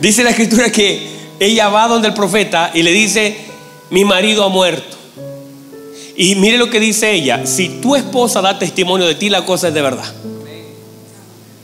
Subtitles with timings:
[0.00, 3.36] Dice la escritura que ella va donde el profeta y le dice,
[3.90, 4.96] mi marido ha muerto.
[6.16, 9.68] Y mire lo que dice ella, si tu esposa da testimonio de ti, la cosa
[9.68, 10.12] es de verdad.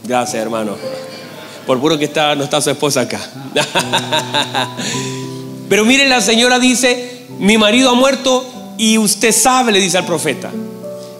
[0.05, 0.77] Gracias, hermano.
[1.67, 3.21] Por puro que está, no está su esposa acá.
[5.69, 8.47] Pero mire, la señora dice, mi marido ha muerto
[8.79, 10.51] y usted sabe, le dice al profeta,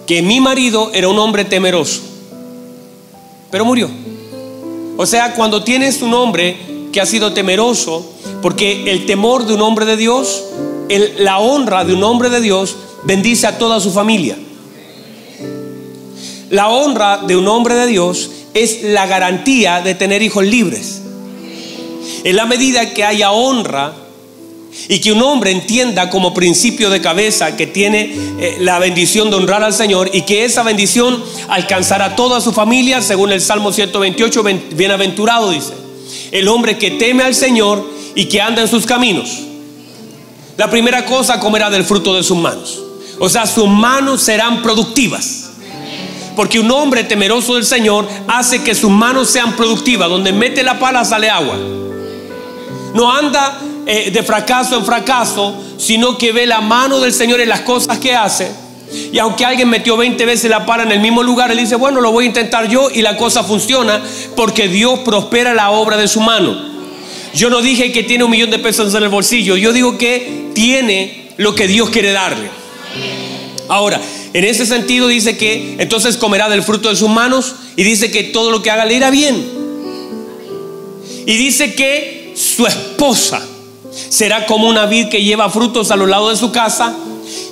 [0.05, 2.01] que mi marido era un hombre temeroso,
[3.51, 3.89] pero murió.
[4.95, 9.61] O sea, cuando tienes un hombre que ha sido temeroso, porque el temor de un
[9.61, 10.45] hombre de Dios,
[11.19, 14.35] la honra de un hombre de Dios, bendice a toda su familia.
[16.49, 21.03] La honra de un hombre de Dios es la garantía de tener hijos libres.
[22.23, 23.93] En la medida que haya honra,
[24.87, 29.35] y que un hombre entienda como principio de cabeza que tiene eh, la bendición de
[29.35, 33.71] honrar al Señor y que esa bendición alcanzará a toda su familia, según el Salmo
[33.71, 35.86] 128, bienaventurado dice,
[36.31, 39.39] el hombre que teme al Señor y que anda en sus caminos.
[40.57, 42.79] La primera cosa comerá del fruto de sus manos.
[43.19, 45.51] O sea, sus manos serán productivas.
[46.35, 50.09] Porque un hombre temeroso del Señor hace que sus manos sean productivas.
[50.09, 51.57] Donde mete la pala sale agua.
[52.93, 57.49] No anda eh, de fracaso en fracaso, sino que ve la mano del Señor en
[57.49, 58.51] las cosas que hace.
[59.11, 62.01] Y aunque alguien metió 20 veces la pala en el mismo lugar, él dice, bueno,
[62.01, 64.01] lo voy a intentar yo y la cosa funciona
[64.35, 66.77] porque Dios prospera la obra de su mano.
[67.33, 70.49] Yo no dije que tiene un millón de pesos en el bolsillo, yo digo que
[70.53, 72.49] tiene lo que Dios quiere darle.
[73.69, 74.01] Ahora,
[74.33, 78.23] en ese sentido dice que entonces comerá del fruto de sus manos y dice que
[78.23, 79.57] todo lo que haga le irá bien.
[81.25, 83.45] Y dice que su esposa
[84.09, 86.95] será como una vid que lleva frutos a los lados de su casa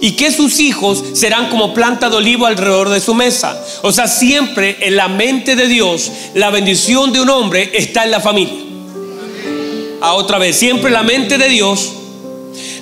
[0.02, 3.62] y que sus hijos serán como planta de olivo alrededor de su mesa.
[3.82, 8.12] O sea, siempre en la mente de Dios, la bendición de un hombre está en
[8.12, 8.64] la familia.
[10.02, 11.94] A otra vez, siempre en la mente de Dios,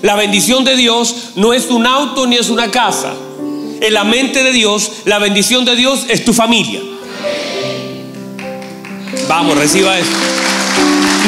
[0.02, 3.14] la bendición de Dios no es un auto ni es una casa.
[3.80, 6.82] En la mente de Dios, la bendición de Dios es tu familia.
[9.27, 10.15] Vamos, reciba esto.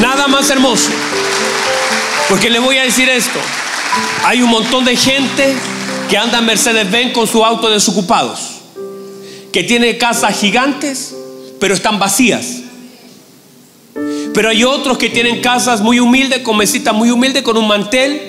[0.00, 0.90] Nada más hermoso.
[2.28, 3.38] Porque le voy a decir esto.
[4.24, 5.54] Hay un montón de gente
[6.08, 8.52] que anda en Mercedes-Benz con su auto desocupados.
[9.52, 11.14] Que tiene casas gigantes,
[11.58, 12.62] pero están vacías.
[14.34, 18.20] Pero hay otros que tienen casas muy humildes, con mesitas muy humildes, con un mantel,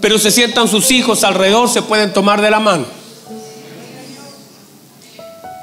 [0.00, 2.84] pero se sientan sus hijos alrededor, se pueden tomar de la mano.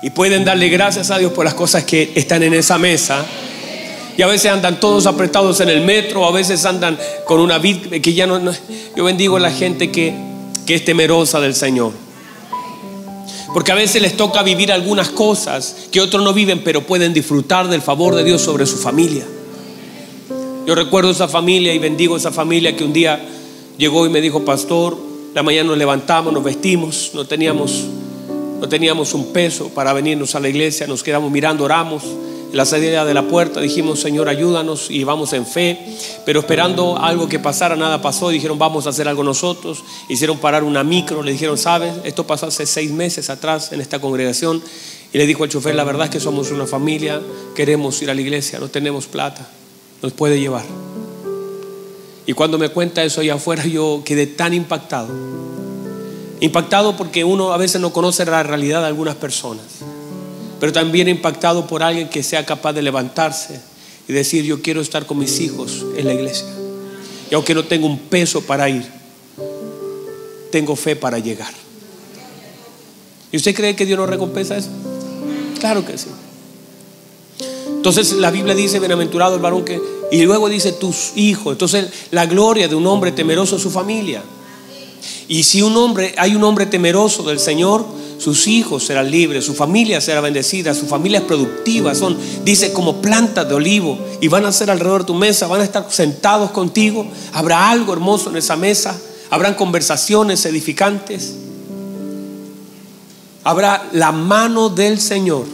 [0.02, 3.26] Y pueden darle gracias a Dios por las cosas que están en esa mesa
[4.18, 8.00] y a veces andan todos apretados en el metro, a veces andan con una vida
[8.00, 8.40] que ya no,
[8.96, 10.14] Yo bendigo a la gente que,
[10.66, 11.92] que es temerosa del Señor.
[13.54, 17.68] Porque a veces les toca vivir algunas cosas que otros no viven, pero pueden disfrutar
[17.70, 19.26] del favor de Dios sobre su familia.
[20.66, 23.24] Yo recuerdo esa familia y bendigo esa familia que un día
[23.78, 24.98] llegó y me dijo, pastor,
[25.34, 27.86] la mañana nos levantamos, nos vestimos, no teníamos,
[28.60, 32.04] no teníamos un peso para venirnos a la iglesia, nos quedamos mirando, oramos
[32.56, 35.78] la salida de la puerta dijimos, Señor, ayúdanos y vamos en fe,
[36.26, 40.64] pero esperando algo que pasara, nada pasó, dijeron, vamos a hacer algo nosotros, hicieron parar
[40.64, 44.64] una micro, le dijeron, sabes, esto pasó hace seis meses atrás en esta congregación,
[45.12, 47.22] y le dijo al chofer, la verdad es que somos una familia,
[47.56, 49.50] queremos ir a la iglesia, no tenemos plata,
[50.02, 50.64] nos puede llevar.
[52.26, 55.10] Y cuando me cuenta eso allá afuera, yo quedé tan impactado.
[56.40, 59.66] Impactado porque uno a veces no conoce la realidad de algunas personas
[60.66, 63.62] pero también impactado por alguien que sea capaz de levantarse
[64.08, 66.48] y decir, yo quiero estar con mis hijos en la iglesia.
[67.30, 68.84] Y aunque no tengo un peso para ir,
[70.52, 71.54] tengo fe para llegar.
[73.32, 74.70] ¿Y usted cree que Dios nos recompensa eso?
[75.60, 76.08] Claro que sí.
[77.68, 79.80] Entonces la Biblia dice, bienaventurado el varón que...
[80.12, 81.52] Y luego dice tus hijos.
[81.52, 84.24] Entonces la gloria de un hombre temeroso es su familia.
[85.28, 87.86] Y si un hombre, hay un hombre temeroso del Señor,
[88.26, 93.00] sus hijos serán libres, su familia será bendecida, su familia es productiva, son, dice, como
[93.00, 96.50] plantas de olivo y van a ser alrededor de tu mesa, van a estar sentados
[96.50, 99.00] contigo, habrá algo hermoso en esa mesa,
[99.30, 101.36] habrán conversaciones edificantes,
[103.44, 105.46] habrá la mano del Señor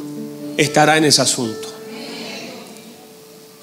[0.55, 1.67] estará en ese asunto.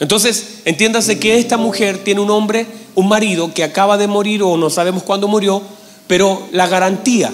[0.01, 4.59] Entonces, entiéndase que esta mujer tiene un hombre, un marido que acaba de morir o
[4.59, 5.63] no sabemos cuándo murió,
[6.07, 7.33] pero la garantía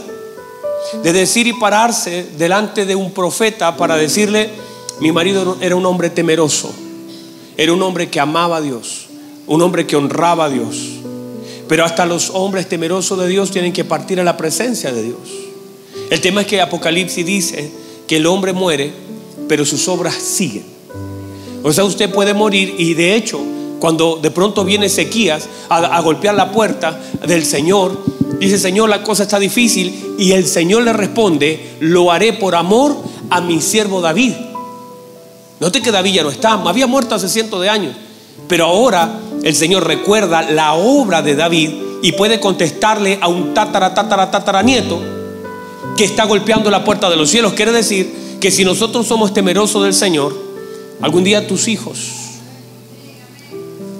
[1.03, 4.51] de decir y pararse delante de un profeta para decirle,
[5.01, 6.73] mi marido era un hombre temeroso,
[7.57, 9.07] era un hombre que amaba a Dios,
[9.47, 10.77] un hombre que honraba a Dios.
[11.69, 15.19] Pero hasta los hombres temerosos de Dios tienen que partir a la presencia de Dios.
[16.11, 17.71] El tema es que Apocalipsis dice
[18.07, 18.93] que el hombre muere,
[19.49, 20.65] pero sus obras siguen.
[21.63, 23.41] O sea, usted puede morir y de hecho
[23.81, 27.99] cuando de pronto viene Ezequías a, a golpear la puerta del Señor,
[28.39, 30.17] dice, Señor, la cosa está difícil.
[30.19, 32.97] Y el Señor le responde, lo haré por amor
[33.31, 34.33] a mi siervo David.
[35.61, 37.95] Note que David ya no está, había muerto hace cientos de años.
[38.49, 41.71] Pero ahora el Señor recuerda la obra de David
[42.03, 45.01] y puede contestarle a un tatara, tatara, tatara nieto
[45.97, 47.55] que está golpeando la puerta de los cielos.
[47.55, 50.37] Quiere decir que si nosotros somos temerosos del Señor,
[51.01, 52.11] algún día tus hijos,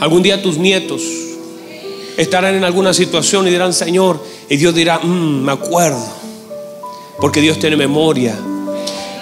[0.01, 1.03] algún día tus nietos
[2.17, 6.05] estarán en alguna situación y dirán, Señor, y Dios dirá, mm, me acuerdo,
[7.21, 8.37] porque Dios tiene memoria.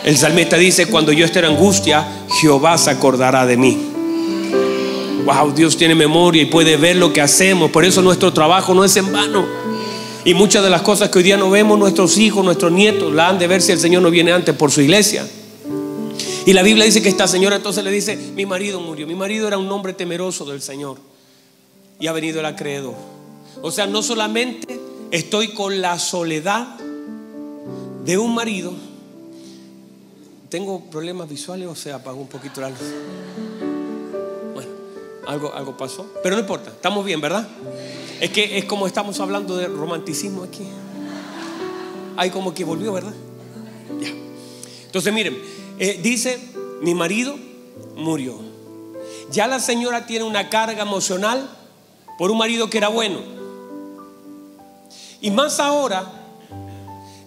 [0.04, 2.06] El salmista dice, cuando yo esté en angustia,
[2.40, 3.78] Jehová se acordará de mí.
[5.24, 7.70] Wow, Dios tiene memoria y puede ver lo que hacemos.
[7.70, 9.46] Por eso nuestro trabajo no es en vano.
[10.24, 13.28] Y muchas de las cosas que hoy día no vemos, nuestros hijos, nuestros nietos, la
[13.28, 15.24] han de ver si el Señor no viene antes por su iglesia.
[16.44, 19.06] Y la Biblia dice que esta señora entonces le dice, mi marido murió.
[19.06, 20.96] Mi marido era un hombre temeroso del Señor.
[22.02, 22.96] Y ha venido el acreedor.
[23.62, 24.80] O sea, no solamente
[25.12, 26.66] estoy con la soledad
[28.04, 28.72] de un marido,
[30.48, 32.80] tengo problemas visuales o se apagó un poquito la luz.
[34.52, 34.68] Bueno,
[35.28, 37.46] algo, algo pasó, pero no importa, estamos bien, ¿verdad?
[38.20, 40.66] Es que es como estamos hablando de romanticismo aquí.
[42.16, 43.14] Hay como que volvió, ¿verdad?
[44.00, 44.08] Ya.
[44.86, 45.40] Entonces, miren,
[45.78, 46.40] eh, dice,
[46.80, 47.36] mi marido
[47.94, 48.40] murió.
[49.30, 51.61] Ya la señora tiene una carga emocional
[52.22, 53.18] por un marido que era bueno.
[55.20, 56.08] Y más ahora,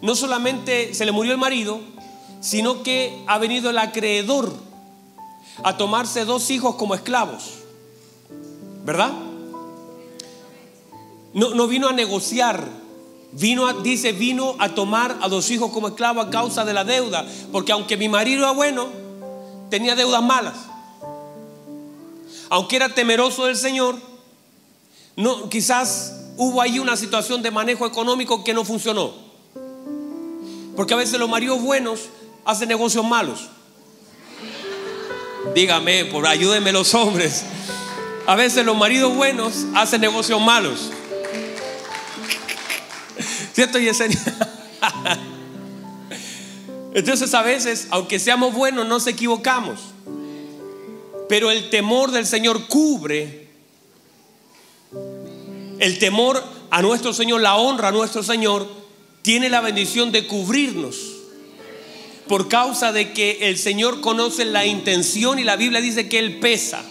[0.02, 1.82] no solamente se le murió el marido,
[2.40, 4.54] sino que ha venido el acreedor
[5.66, 7.56] a tomarse dos hijos como esclavos.
[8.86, 9.12] ¿Verdad?
[11.34, 12.66] No, no vino a negociar.
[13.34, 16.86] Vino a, dice, vino a tomar a dos hijos como esclavos a causa de la
[16.86, 17.28] deuda.
[17.52, 18.88] Porque aunque mi marido era bueno,
[19.70, 20.56] tenía deudas malas.
[22.48, 24.15] Aunque era temeroso del Señor,
[25.16, 29.14] no, quizás hubo ahí una situación de manejo económico que no funcionó.
[30.76, 32.10] Porque a veces los maridos buenos
[32.44, 33.48] hace negocios malos.
[35.54, 37.44] Dígame, por ayúdenme los hombres.
[38.28, 40.92] A veces los maridos buenos hacen negocios malos.
[43.54, 44.20] ¿Cierto, Yesenia?
[46.94, 49.80] Entonces a veces, aunque seamos buenos, nos equivocamos.
[51.30, 53.45] Pero el temor del Señor cubre.
[55.80, 58.68] El temor a nuestro Señor, la honra a nuestro Señor,
[59.22, 61.16] tiene la bendición de cubrirnos
[62.28, 66.40] por causa de que el Señor conoce la intención y la Biblia dice que Él
[66.40, 66.84] pesa.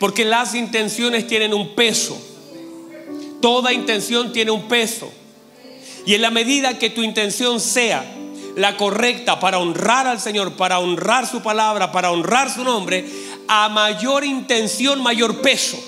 [0.00, 2.16] Porque las intenciones tienen un peso.
[3.40, 5.10] Toda intención tiene un peso.
[6.06, 8.04] Y en la medida que tu intención sea
[8.56, 13.04] la correcta para honrar al Señor, para honrar su palabra, para honrar su nombre,
[13.48, 15.78] a mayor intención, mayor peso.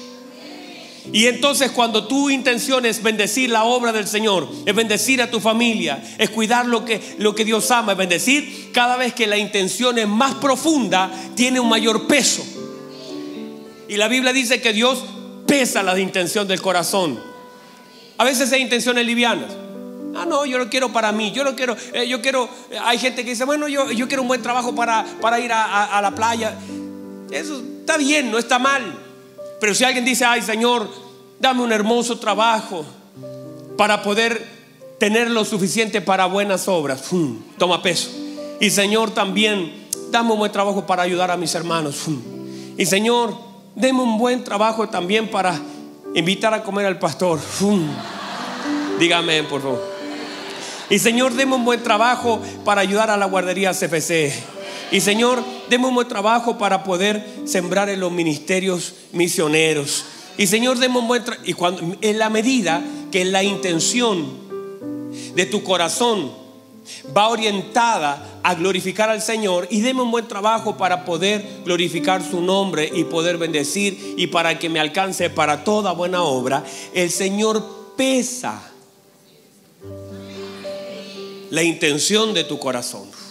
[1.13, 5.41] Y entonces cuando tu intención es bendecir la obra del Señor, es bendecir a tu
[5.41, 9.39] familia, es cuidar lo que, lo que Dios ama, es bendecir, cada vez que la
[9.39, 12.45] intención es más profunda, tiene un mayor peso.
[13.89, 15.05] Y la Biblia dice que Dios
[15.47, 17.19] pesa la intención del corazón.
[18.19, 19.53] A veces hay intenciones livianas.
[20.17, 21.31] Ah, no, yo lo quiero para mí.
[21.33, 22.49] Yo lo quiero, eh, yo quiero.
[22.71, 25.53] Eh, hay gente que dice, bueno, yo, yo quiero un buen trabajo para, para ir
[25.53, 26.57] a, a la playa.
[27.31, 29.06] Eso está bien, no está mal.
[29.61, 30.89] Pero si alguien dice, ay Señor,
[31.39, 32.85] dame un hermoso trabajo
[33.77, 34.57] para poder
[34.99, 37.11] tener lo suficiente para buenas obras,
[37.59, 38.11] toma peso.
[38.61, 42.05] Y Señor también, dame un buen trabajo para ayudar a mis hermanos.
[42.77, 43.35] Y Señor,
[43.75, 45.61] deme un buen trabajo también para
[46.15, 47.39] invitar a comer al pastor.
[48.99, 49.97] Dígame, por favor.
[50.89, 54.56] Y Señor, deme un buen trabajo para ayudar a la guardería CFC.
[54.91, 60.05] Y Señor, deme un buen trabajo para poder sembrar en los ministerios misioneros.
[60.39, 61.45] Y Señor, deme un buen trabajo.
[61.47, 64.27] Y cuando, en la medida que la intención
[65.35, 66.31] de tu corazón
[67.17, 72.41] va orientada a glorificar al Señor y deme un buen trabajo para poder glorificar su
[72.41, 76.65] nombre y poder bendecir y para que me alcance para toda buena obra,
[76.95, 78.71] el Señor pesa
[81.51, 83.26] la intención de tu corazón.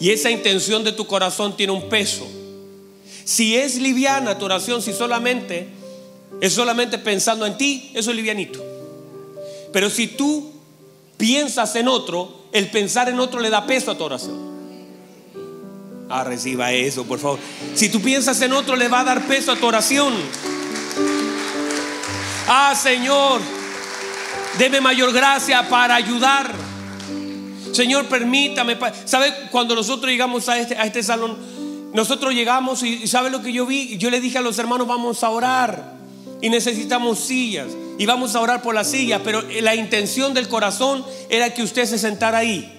[0.00, 2.26] Y esa intención de tu corazón tiene un peso.
[3.24, 5.68] Si es liviana tu oración, si solamente
[6.40, 8.62] es solamente pensando en ti, eso es livianito.
[9.72, 10.52] Pero si tú
[11.16, 14.56] piensas en otro, el pensar en otro le da peso a tu oración.
[16.08, 17.38] Ah, reciba eso, por favor.
[17.74, 20.14] Si tú piensas en otro, le va a dar peso a tu oración.
[22.46, 23.40] Ah, Señor,
[24.58, 26.65] deme mayor gracia para ayudar.
[27.72, 28.76] Señor, permítame.
[29.04, 29.32] ¿Sabe?
[29.50, 31.36] Cuando nosotros llegamos a este, a este salón,
[31.92, 33.96] nosotros llegamos y ¿sabe lo que yo vi?
[33.98, 35.94] Yo le dije a los hermanos, vamos a orar
[36.42, 37.68] y necesitamos sillas
[37.98, 41.86] y vamos a orar por las sillas, pero la intención del corazón era que usted
[41.86, 42.72] se sentara ahí.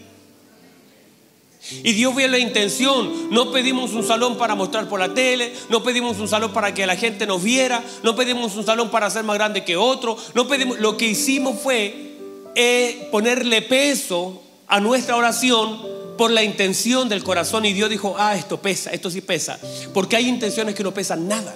[1.84, 3.30] Y Dios vio la intención.
[3.30, 6.86] No pedimos un salón para mostrar por la tele, no pedimos un salón para que
[6.86, 10.18] la gente nos viera, no pedimos un salón para ser más grande que otro.
[10.34, 12.16] No pedimos, lo que hicimos fue
[12.56, 15.82] eh, ponerle peso a nuestra oración
[16.18, 19.60] por la intención del corazón y Dios dijo, ah, esto pesa, esto sí pesa,
[19.94, 21.56] porque hay intenciones que no pesan nada.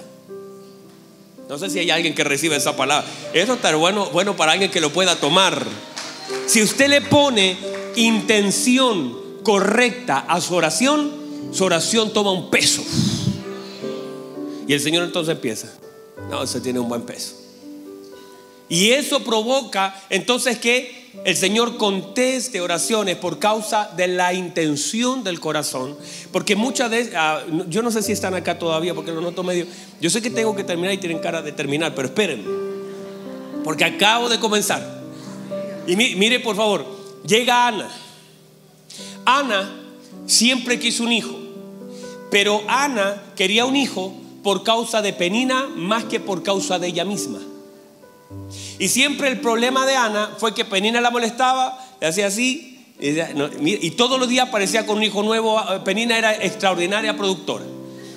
[1.48, 3.06] No sé si hay alguien que reciba esa palabra.
[3.34, 5.66] Eso está bueno, bueno para alguien que lo pueda tomar.
[6.46, 7.58] Si usted le pone
[7.96, 11.12] intención correcta a su oración,
[11.52, 12.82] su oración toma un peso.
[14.66, 15.68] Y el Señor entonces empieza.
[16.30, 17.34] No, se tiene un buen peso.
[18.68, 25.40] Y eso provoca entonces que el Señor conteste oraciones por causa de la intención del
[25.40, 25.96] corazón.
[26.32, 29.66] Porque muchas veces, ah, yo no sé si están acá todavía porque lo noto medio.
[30.00, 32.48] Yo sé que tengo que terminar y tienen cara de terminar, pero espérenme.
[33.62, 35.02] Porque acabo de comenzar.
[35.86, 36.84] Y mire, por favor,
[37.26, 37.90] llega Ana.
[39.24, 39.70] Ana
[40.26, 41.36] siempre quiso un hijo.
[42.30, 47.04] Pero Ana quería un hijo por causa de Penina más que por causa de ella
[47.04, 47.38] misma.
[48.82, 53.90] Y siempre el problema de Ana fue que Penina la molestaba, le hacía así, y,
[53.92, 55.62] todos los días aparecía con un hijo nuevo.
[55.84, 57.64] Penina era extraordinaria productora.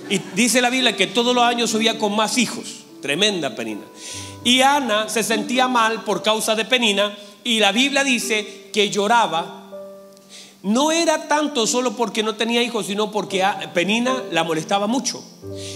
[0.10, 2.84] Y dice la Biblia que todos los años subía con más hijos.
[3.00, 3.84] Tremenda Penina.
[4.44, 7.16] Y Ana se sentía mal por causa de Penina.
[7.44, 9.65] Y la Biblia dice que lloraba
[10.66, 13.46] no era tanto solo porque no tenía hijos, sino porque
[13.76, 15.24] Penina la molestaba mucho.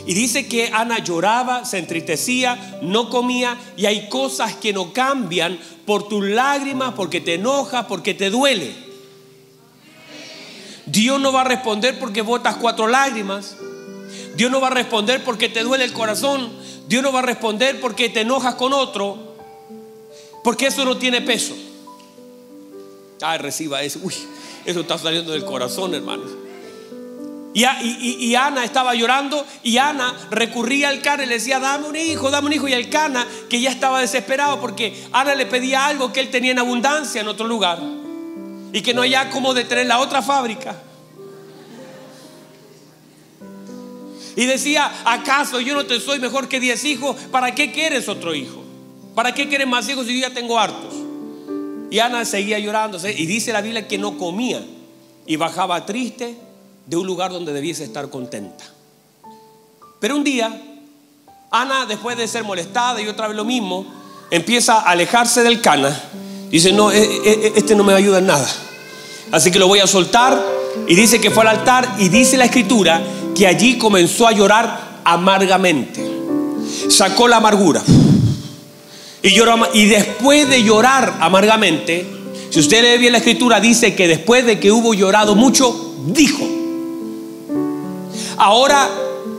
[0.08, 5.60] Y dice que Ana lloraba, se entristecía, no comía y hay cosas que no cambian
[5.86, 8.74] por tus lágrimas, porque te enojas, porque te duele.
[10.88, 13.58] Dios no va a responder porque botas cuatro lágrimas.
[14.36, 16.52] Dios no va a responder porque te duele el corazón.
[16.88, 19.36] Dios no va a responder porque te enojas con otro.
[20.44, 21.54] Porque eso no tiene peso.
[23.22, 24.00] Ay, reciba eso.
[24.02, 24.16] Uy,
[24.66, 26.30] eso está saliendo del corazón, hermanos.
[27.54, 32.30] Y, Ana estaba llorando y Ana recurría al Cana y le decía, dame un hijo,
[32.30, 32.68] dame un hijo.
[32.68, 36.52] Y el Cana, que ya estaba desesperado porque Ana le pedía algo que él tenía
[36.52, 37.80] en abundancia en otro lugar
[38.72, 40.76] y que no haya como detener la otra fábrica.
[44.36, 47.16] Y decía, ¿acaso yo no te soy mejor que diez hijos?
[47.32, 48.64] ¿Para qué quieres otro hijo?
[49.16, 51.09] ¿Para qué quieres más hijos si yo ya tengo hartos?
[51.92, 52.98] Y Ana seguía llorando.
[53.08, 54.64] Y dice la Biblia que no comía.
[55.26, 56.36] Y bajaba triste
[56.86, 58.64] de un lugar donde debiese estar contenta.
[60.00, 60.62] Pero un día,
[61.52, 63.86] Ana, después de ser molestada y otra vez lo mismo,
[64.32, 65.98] empieza a alejarse del cana.
[66.50, 68.48] Dice, no, eh, eh, eh, este no me ayuda en nada.
[69.32, 70.42] Así que lo voy a soltar.
[70.88, 73.02] Y dice que fue al altar y dice la escritura
[73.36, 76.04] que allí comenzó a llorar amargamente.
[76.90, 77.84] Sacó la amargura.
[79.22, 79.38] Y,
[79.74, 82.06] y después de llorar amargamente,
[82.50, 86.48] si usted lee bien la escritura, dice que después de que hubo llorado mucho, dijo.
[88.38, 88.90] Ahora,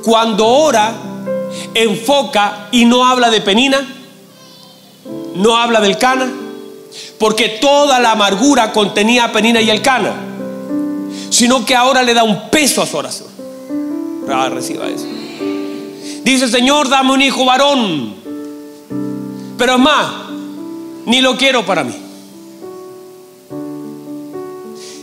[0.05, 0.93] cuando ora,
[1.75, 3.87] enfoca y no habla de penina,
[5.35, 6.31] no habla del cana,
[7.19, 10.15] porque toda la amargura contenía penina y el cana,
[11.31, 13.29] sino que ahora le da un peso a su oración.
[14.31, 15.07] Ah, reciba eso.
[16.23, 18.20] Dice, Señor, dame un hijo varón
[19.61, 20.07] pero es más,
[21.05, 21.95] ni lo quiero para mí.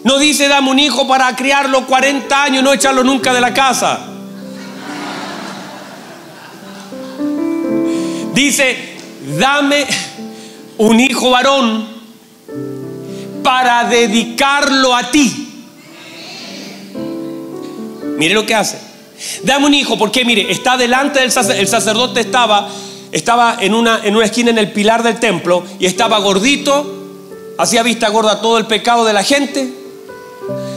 [0.04, 3.54] No dice dame un hijo para criarlo 40 años y no echarlo nunca de la
[3.54, 4.00] casa.
[8.34, 8.98] Dice,
[9.38, 9.86] dame
[10.80, 11.88] un hijo varón
[13.44, 15.68] para dedicarlo a ti.
[18.18, 18.80] Mire lo que hace.
[19.44, 22.68] Dame un hijo, porque mire, está delante del sacerdote, el sacerdote estaba
[23.12, 26.86] estaba en una, en una esquina en el pilar del templo y estaba gordito,
[27.58, 29.74] hacía vista gorda todo el pecado de la gente,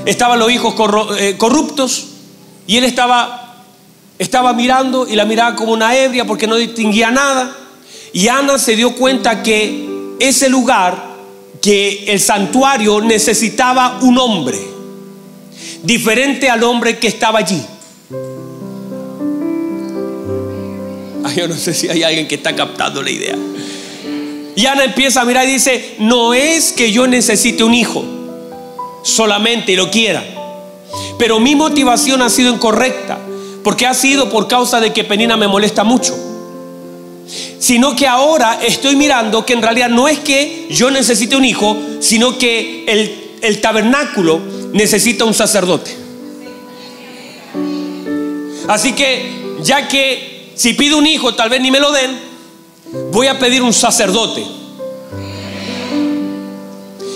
[0.07, 0.75] estaban los hijos
[1.19, 2.07] eh, corruptos
[2.67, 3.65] y él estaba,
[4.19, 7.57] estaba mirando y la miraba como una ebria porque no distinguía nada.
[8.13, 11.11] Y Ana se dio cuenta que ese lugar,
[11.63, 14.59] que el santuario necesitaba un hombre,
[15.83, 17.63] diferente al hombre que estaba allí.
[21.37, 23.37] yo no sé si hay alguien que está captando la idea.
[24.57, 28.05] Y Ana empieza a mirar y dice, no es que yo necesite un hijo
[29.03, 30.23] solamente y lo quiera,
[31.19, 33.19] pero mi motivación ha sido incorrecta,
[33.65, 36.17] porque ha sido por causa de que Penina me molesta mucho.
[37.59, 41.77] Sino que ahora estoy mirando que en realidad no es que yo necesite un hijo,
[42.01, 42.85] sino que
[43.41, 44.41] el tabernáculo
[44.73, 45.97] necesita un sacerdote.
[48.69, 52.21] Así que, ya que si pido un hijo, tal vez ni me lo den,
[53.13, 54.45] voy a pedir un sacerdote.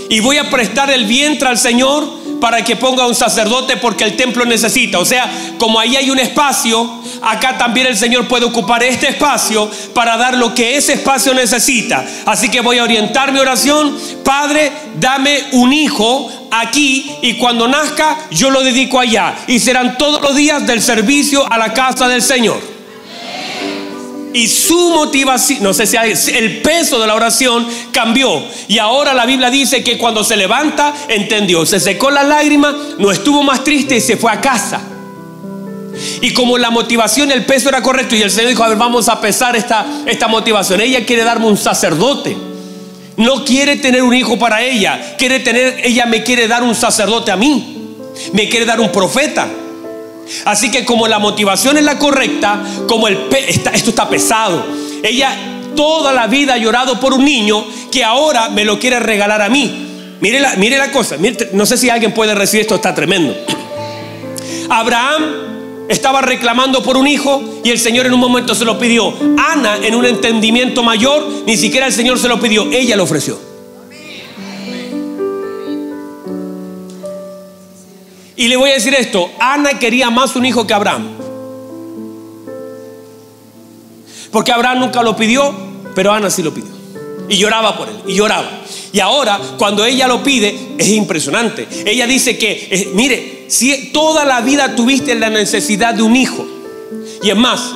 [0.08, 2.08] Y voy a prestar el vientre al Señor
[2.40, 4.98] para que ponga un sacerdote porque el templo necesita.
[4.98, 9.70] O sea, como ahí hay un espacio, acá también el Señor puede ocupar este espacio
[9.92, 12.02] para dar lo que ese espacio necesita.
[12.24, 13.94] Así que voy a orientar mi oración.
[14.24, 19.34] Padre, dame un hijo aquí y cuando nazca yo lo dedico allá.
[19.48, 22.74] Y serán todos los días del servicio a la casa del Señor
[24.35, 28.45] y su motivación, no sé si el peso de la oración cambió.
[28.67, 33.12] Y ahora la Biblia dice que cuando se levanta, entendió, se secó la lágrima, no
[33.12, 34.83] estuvo más triste y se fue a casa.
[36.21, 39.09] Y como la motivación, el peso era correcto, y el Señor dijo, a ver, vamos
[39.09, 40.81] a pesar esta, esta motivación.
[40.81, 42.37] Ella quiere darme un sacerdote.
[43.17, 45.14] No quiere tener un hijo para ella.
[45.17, 47.95] Quiere tener, ella me quiere dar un sacerdote a mí.
[48.33, 49.47] Me quiere dar un profeta.
[50.45, 54.64] Así que como la motivación es la correcta, como el esto está pesado.
[55.02, 55.37] Ella
[55.75, 59.49] toda la vida ha llorado por un niño que ahora me lo quiere regalar a
[59.49, 60.16] mí.
[60.21, 61.16] Mire la, mire la cosa,
[61.52, 63.35] no sé si alguien puede recibir esto, está tremendo.
[64.71, 65.23] Abraham
[65.88, 69.14] estaba reclamando por un hijo y el Señor en un momento se lo pidió.
[69.37, 73.53] Ana, en un entendimiento mayor, ni siquiera el Señor se lo pidió, ella lo ofreció.
[78.37, 81.09] Y le voy a decir esto, Ana quería más un hijo que Abraham.
[84.31, 85.55] Porque Abraham nunca lo pidió,
[85.95, 86.73] pero Ana sí lo pidió.
[87.29, 88.50] Y lloraba por él, y lloraba.
[88.93, 91.69] Y ahora, cuando ella lo pide, es impresionante.
[91.87, 96.45] Ella dice que, eh, mire, si toda la vida tuviste la necesidad de un hijo,
[97.23, 97.73] y es más,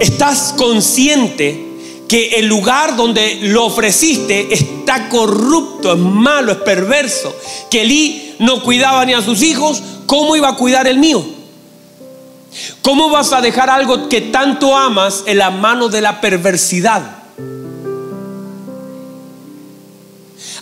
[0.00, 1.71] estás consciente
[2.12, 7.34] que el lugar donde lo ofreciste está corrupto, es malo, es perverso,
[7.70, 11.24] que Elí no cuidaba ni a sus hijos, ¿cómo iba a cuidar el mío?
[12.82, 17.00] ¿Cómo vas a dejar algo que tanto amas en la mano de la perversidad?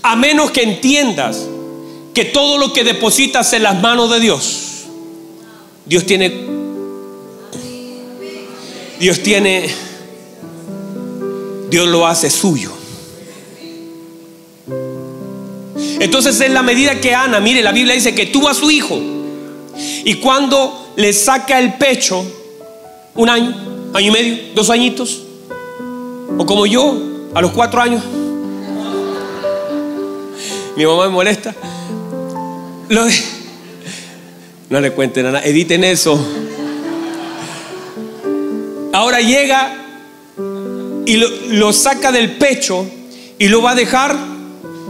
[0.03, 1.49] A menos que entiendas
[2.15, 4.85] que todo lo que depositas en las manos de Dios,
[5.85, 6.47] Dios tiene,
[9.01, 9.90] Dios tiene,
[11.71, 12.73] Dios lo hace suyo.
[16.01, 18.99] Entonces en la medida que Ana, mire, la Biblia dice que tuvo a su hijo
[20.05, 22.25] y cuando le saca el pecho,
[23.15, 23.55] un año,
[23.95, 25.23] año y medio, dos añitos,
[26.39, 26.97] o como yo,
[27.35, 28.03] a los cuatro años,
[30.77, 31.55] mi mamá me molesta,
[34.69, 36.19] no le cuenten nada, editen eso.
[38.93, 39.90] Ahora llega
[41.11, 42.87] y lo, saca del pecho
[43.37, 44.17] y lo va a dejar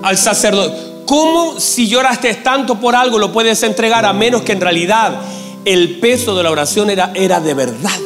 [0.03, 0.77] al sacerdote.
[1.07, 5.19] ¿Cómo si lloraste tanto por algo lo puedes entregar a menos que en realidad
[5.65, 7.99] el peso de la oración era, era de verdad?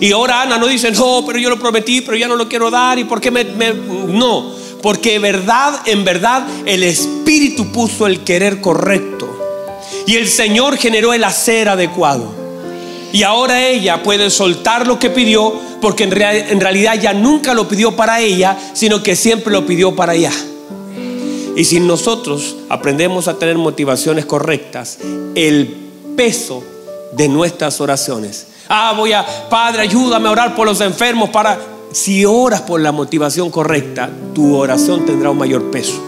[0.00, 2.70] Y ahora Ana no dice, no, pero yo lo prometí, pero ya no lo quiero
[2.70, 2.98] dar.
[2.98, 3.72] ¿Y por qué me.?
[3.72, 4.52] No,
[4.82, 9.30] porque verdad, en verdad, el Espíritu puso el querer correcto.
[10.06, 12.42] Y el Señor generó el hacer adecuado.
[13.14, 17.68] Y ahora ella puede soltar lo que pidió, porque en, en realidad ya nunca lo
[17.68, 20.32] pidió para ella, sino que siempre lo pidió para ella.
[21.54, 24.98] Y si nosotros aprendemos a tener motivaciones correctas,
[25.34, 25.76] el
[26.16, 26.64] peso
[27.12, 28.46] de nuestras oraciones.
[28.68, 31.58] Ah, voy a, Padre, ayúdame a orar por los enfermos para...
[31.92, 36.02] Si oras por la motivación correcta, tu oración tendrá un mayor peso.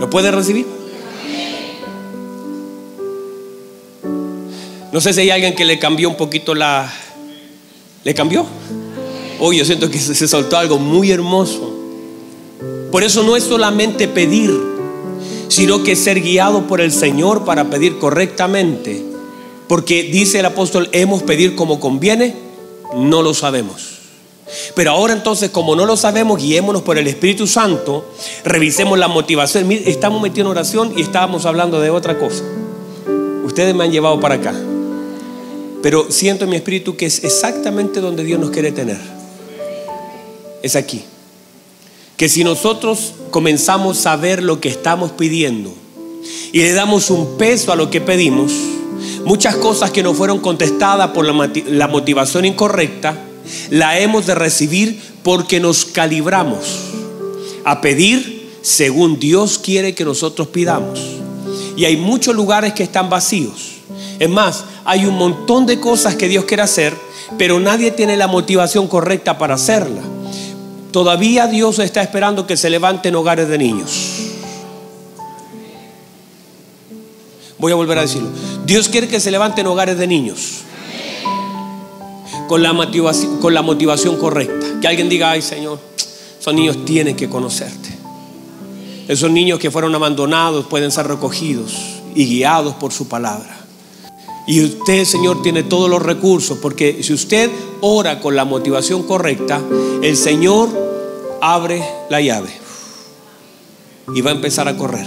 [0.00, 0.66] ¿Lo puedes recibir?
[4.90, 6.92] No sé si hay alguien que le cambió un poquito la...
[8.04, 8.44] ¿Le cambió?
[9.40, 11.72] Hoy yo siento que se soltó algo muy hermoso.
[12.92, 14.52] Por eso no es solamente pedir,
[15.48, 19.04] sino que ser guiado por el Señor para pedir correctamente.
[19.66, 22.36] Porque dice el apóstol, hemos pedir como conviene,
[22.94, 23.94] no lo sabemos.
[24.76, 28.04] Pero ahora entonces, como no lo sabemos, guiémonos por el Espíritu Santo,
[28.44, 29.72] revisemos la motivación.
[29.72, 32.44] Estamos metiendo en oración y estábamos hablando de otra cosa.
[33.44, 34.54] Ustedes me han llevado para acá.
[35.84, 38.96] Pero siento en mi espíritu que es exactamente donde Dios nos quiere tener.
[40.62, 41.02] Es aquí
[42.16, 45.74] que si nosotros comenzamos a ver lo que estamos pidiendo
[46.54, 48.50] y le damos un peso a lo que pedimos,
[49.26, 53.22] muchas cosas que no fueron contestadas por la motivación incorrecta,
[53.68, 56.64] la hemos de recibir porque nos calibramos
[57.62, 60.98] a pedir según Dios quiere que nosotros pidamos.
[61.76, 63.72] Y hay muchos lugares que están vacíos.
[64.18, 66.94] Es más, hay un montón de cosas que Dios quiere hacer,
[67.38, 70.02] pero nadie tiene la motivación correcta para hacerla.
[70.92, 73.90] Todavía Dios está esperando que se levanten hogares de niños.
[77.58, 78.28] Voy a volver a decirlo.
[78.66, 80.60] Dios quiere que se levanten hogares de niños.
[82.46, 84.66] Con la, motivación, con la motivación correcta.
[84.80, 85.78] Que alguien diga, ay Señor,
[86.38, 87.88] esos niños tienen que conocerte.
[89.08, 91.74] Esos niños que fueron abandonados pueden ser recogidos
[92.14, 93.63] y guiados por su palabra.
[94.46, 99.62] Y usted, Señor, tiene todos los recursos, porque si usted ora con la motivación correcta,
[100.02, 100.68] el Señor
[101.40, 102.50] abre la llave
[104.14, 105.06] y va a empezar a correr.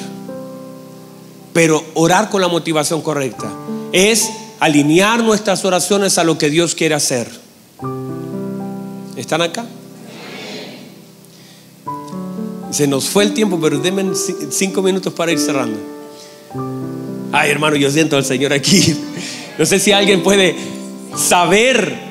[1.53, 3.51] Pero orar con la motivación correcta
[3.91, 7.29] es alinear nuestras oraciones a lo que Dios quiere hacer.
[9.15, 9.65] ¿Están acá?
[12.71, 14.05] Se nos fue el tiempo, pero denme
[14.49, 15.79] cinco minutos para ir cerrando.
[17.31, 18.95] Ay, hermano, yo siento al Señor aquí.
[19.57, 20.55] No sé si alguien puede
[21.15, 22.07] saber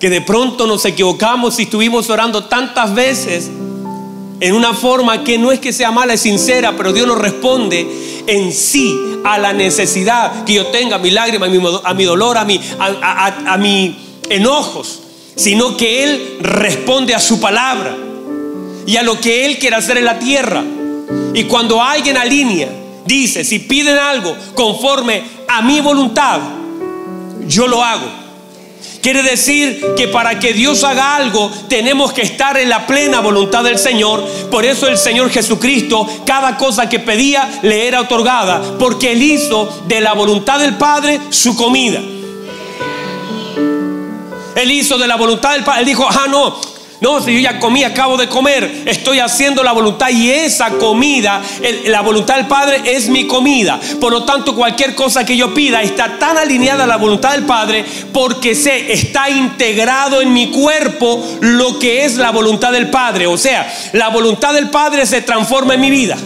[0.00, 3.50] que de pronto nos equivocamos y estuvimos orando tantas veces
[4.40, 7.86] en una forma que no es que sea mala, es sincera, pero Dios nos responde
[8.26, 12.44] en sí a la necesidad que yo tenga, a mi lágrima, a mi, dolor, a
[12.44, 13.96] mi,
[14.28, 15.00] enojos,
[15.34, 17.96] sino que Él responde a su palabra
[18.86, 20.62] y a lo que Él quiere hacer en la tierra.
[21.34, 22.68] Y cuando alguien alinea,
[23.08, 26.40] dice, si piden algo conforme a mi voluntad,
[27.46, 28.06] yo lo hago.
[29.02, 33.64] Quiere decir que para que Dios haga algo tenemos que estar en la plena voluntad
[33.64, 34.24] del Señor.
[34.50, 39.84] Por eso el Señor Jesucristo, cada cosa que pedía le era otorgada, porque Él hizo
[39.86, 42.00] de la voluntad del Padre su comida.
[44.56, 45.80] Él hizo de la voluntad del Padre.
[45.80, 46.60] Él dijo, ah, no,
[47.00, 51.40] no, si yo ya comí, acabo de comer, estoy haciendo la voluntad y esa comida,
[51.86, 53.78] la voluntad del Padre es mi comida.
[54.00, 57.44] Por lo tanto, cualquier cosa que yo pida está tan alineada a la voluntad del
[57.44, 63.28] Padre porque sé, está integrado en mi cuerpo lo que es la voluntad del Padre.
[63.28, 66.16] O sea, la voluntad del Padre se transforma en mi vida.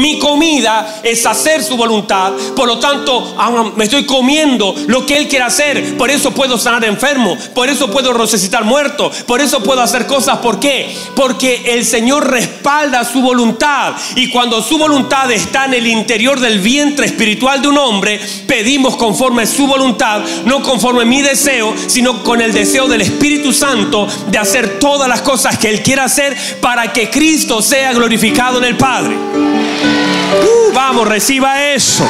[0.00, 2.32] Mi comida es hacer su voluntad.
[2.56, 3.36] Por lo tanto,
[3.76, 5.98] me estoy comiendo lo que Él quiere hacer.
[5.98, 7.36] Por eso puedo sanar enfermo.
[7.54, 9.12] Por eso puedo resucitar muerto.
[9.26, 10.38] Por eso puedo hacer cosas.
[10.38, 10.96] ¿Por qué?
[11.14, 13.92] Porque el Señor respalda su voluntad.
[14.16, 18.96] Y cuando su voluntad está en el interior del vientre espiritual de un hombre, pedimos
[18.96, 24.38] conforme su voluntad, no conforme mi deseo, sino con el deseo del Espíritu Santo de
[24.38, 28.78] hacer todas las cosas que Él quiere hacer para que Cristo sea glorificado en el
[28.78, 29.89] Padre.
[30.32, 32.06] Uh, vamos, reciba eso.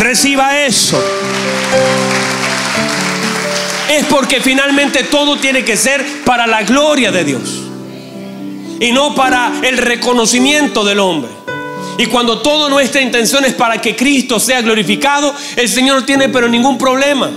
[0.00, 1.02] Reciba eso.
[3.88, 7.62] Es porque finalmente todo tiene que ser para la gloria de Dios.
[8.80, 11.30] Y no para el reconocimiento del hombre.
[11.98, 16.28] Y cuando toda nuestra intención es para que Cristo sea glorificado, el Señor no tiene
[16.28, 17.30] pero ningún problema.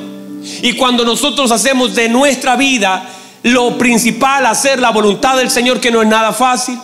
[0.62, 3.08] Y cuando nosotros hacemos de nuestra vida
[3.43, 6.77] lo principal, hacer la voluntad del Señor, que no es nada fácil,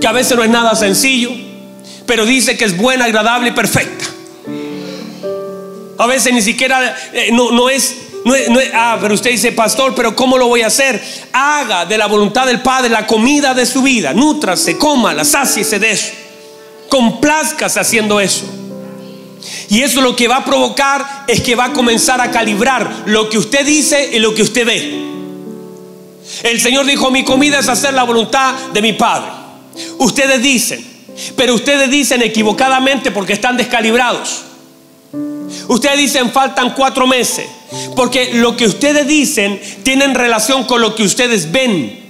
[0.00, 1.30] que a veces no es nada sencillo,
[2.06, 4.06] pero dice que es buena, agradable y perfecta.
[5.98, 7.96] A veces ni siquiera eh, no, es,
[8.74, 11.02] ah, pero usted dice, pastor, pero ¿cómo lo voy a hacer?
[11.32, 15.78] Haga de la voluntad del Padre la comida de su vida, nútrase, coma, la sáciese
[15.78, 16.12] de eso.
[16.88, 18.44] Complázcase haciendo eso.
[19.68, 23.28] Y eso lo que va a provocar es que va a comenzar a calibrar lo
[23.28, 25.12] que usted dice y lo que usted ve.
[26.42, 29.41] El Señor dijo, mi comida es hacer la voluntad de mi Padre.
[29.98, 30.84] Ustedes dicen,
[31.36, 34.44] pero ustedes dicen equivocadamente porque están descalibrados.
[35.68, 37.46] Ustedes dicen faltan cuatro meses.
[37.96, 42.00] Porque lo que ustedes dicen tienen relación con lo que ustedes ven.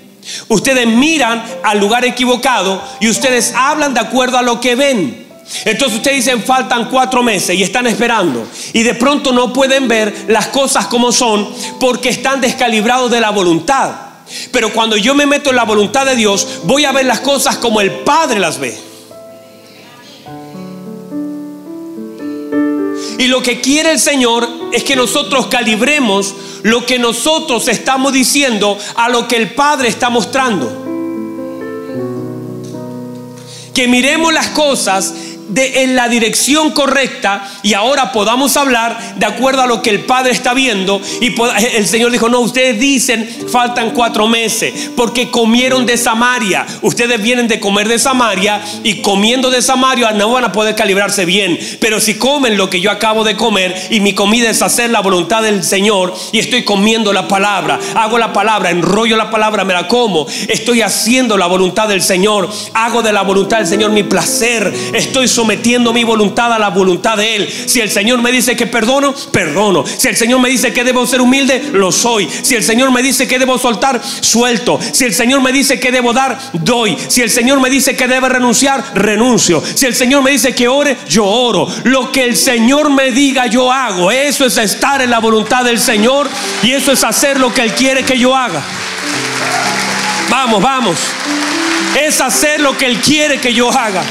[0.49, 5.27] Ustedes miran al lugar equivocado y ustedes hablan de acuerdo a lo que ven.
[5.65, 8.47] Entonces ustedes dicen faltan cuatro meses y están esperando.
[8.73, 13.31] Y de pronto no pueden ver las cosas como son porque están descalibrados de la
[13.31, 14.12] voluntad.
[14.51, 17.57] Pero cuando yo me meto en la voluntad de Dios, voy a ver las cosas
[17.57, 18.93] como el Padre las ve.
[23.19, 28.77] Y lo que quiere el Señor es que nosotros calibremos lo que nosotros estamos diciendo
[28.97, 30.81] a lo que el Padre está mostrando.
[33.75, 35.15] Que miremos las cosas
[35.55, 40.33] en la dirección correcta y ahora podamos hablar de acuerdo a lo que el Padre
[40.33, 41.01] está viendo.
[41.21, 41.35] Y
[41.75, 46.67] el Señor dijo, no, ustedes dicen faltan cuatro meses porque comieron de Samaria.
[46.81, 51.25] Ustedes vienen de comer de Samaria y comiendo de Samaria no van a poder calibrarse
[51.25, 51.59] bien.
[51.81, 55.01] Pero si comen lo que yo acabo de comer y mi comida es hacer la
[55.01, 59.75] voluntad del Señor y estoy comiendo la palabra, hago la palabra, enrollo la palabra, me
[59.75, 64.03] la como, estoy haciendo la voluntad del Señor, hago de la voluntad del Señor mi
[64.03, 67.49] placer, estoy sometiendo mi voluntad a la voluntad de Él.
[67.67, 69.85] Si el Señor me dice que perdono, perdono.
[69.85, 72.29] Si el Señor me dice que debo ser humilde, lo soy.
[72.43, 74.79] Si el Señor me dice que debo soltar, suelto.
[74.93, 76.97] Si el Señor me dice que debo dar, doy.
[77.09, 79.61] Si el Señor me dice que debo renunciar, renuncio.
[79.75, 81.67] Si el Señor me dice que ore, yo oro.
[81.83, 84.13] Lo que el Señor me diga, yo hago.
[84.13, 86.29] Eso es estar en la voluntad del Señor
[86.63, 88.63] y eso es hacer lo que Él quiere que yo haga.
[90.31, 90.99] Vamos, vamos.
[92.01, 94.05] Es hacer lo que Él quiere que yo haga.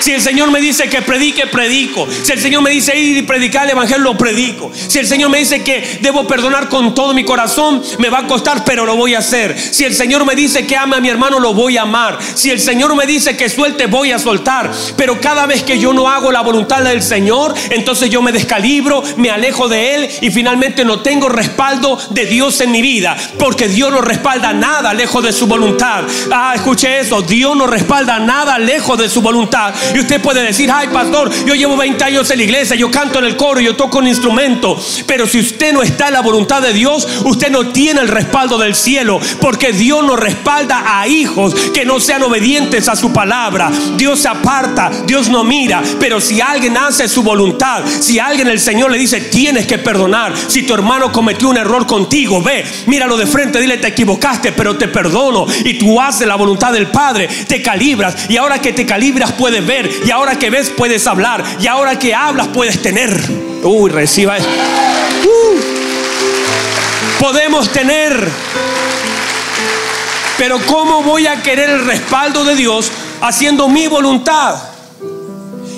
[0.00, 2.08] Si el Señor me dice que predique, predico.
[2.22, 4.70] Si el Señor me dice ir y predicar el Evangelio, lo predico.
[4.74, 8.26] Si el Señor me dice que debo perdonar con todo mi corazón, me va a
[8.26, 9.58] costar, pero lo voy a hacer.
[9.58, 12.18] Si el Señor me dice que ame a mi hermano, lo voy a amar.
[12.34, 14.70] Si el Señor me dice que suelte, voy a soltar.
[14.96, 19.02] Pero cada vez que yo no hago la voluntad del Señor, entonces yo me descalibro,
[19.16, 23.16] me alejo de Él y finalmente no tengo respaldo de Dios en mi vida.
[23.38, 26.04] Porque Dios no respalda nada lejos de su voluntad.
[26.30, 27.20] Ah, escuche eso.
[27.22, 29.74] Dios no respalda nada lejos de su voluntad.
[29.94, 33.18] Y usted puede decir, ay pastor, yo llevo 20 años en la iglesia, yo canto
[33.18, 34.80] en el coro, yo toco un instrumento.
[35.06, 38.58] Pero si usted no está en la voluntad de Dios, usted no tiene el respaldo
[38.58, 39.20] del cielo.
[39.40, 43.70] Porque Dios no respalda a hijos que no sean obedientes a su palabra.
[43.96, 45.82] Dios se aparta, Dios no mira.
[45.98, 50.34] Pero si alguien hace su voluntad, si alguien el Señor le dice, tienes que perdonar.
[50.46, 54.76] Si tu hermano cometió un error contigo, ve, míralo de frente, dile, te equivocaste, pero
[54.76, 55.46] te perdono.
[55.64, 58.28] Y tú haces la voluntad del Padre, te calibras.
[58.28, 61.44] Y ahora que te calibras puedes ver y ahora que ves puedes hablar.
[61.60, 63.20] Y ahora que hablas puedes tener.
[63.62, 64.48] Uy, reciba eso.
[65.24, 65.60] Uh.
[67.20, 68.28] Podemos tener.
[70.38, 72.90] Pero ¿cómo voy a querer el respaldo de Dios
[73.20, 74.56] haciendo mi voluntad?